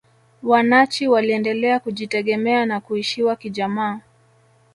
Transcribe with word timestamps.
wanachi 0.43 1.07
waliendelea 1.07 1.79
kujitegemea 1.79 2.65
na 2.65 2.79
kuishiwa 2.79 3.35
kijamaa 3.35 3.99